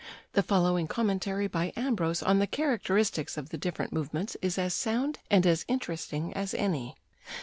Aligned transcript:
The 0.33 0.41
following 0.41 0.87
commentary 0.87 1.45
by 1.47 1.73
Ambros 1.77 2.23
on 2.27 2.39
the 2.39 2.47
characteristics 2.47 3.37
of 3.37 3.49
the 3.49 3.57
different 3.59 3.93
movements 3.93 4.35
is 4.41 4.57
as 4.57 4.73
sound 4.73 5.19
and 5.29 5.45
as 5.45 5.63
interesting 5.67 6.33
as 6.33 6.55
any 6.55 6.95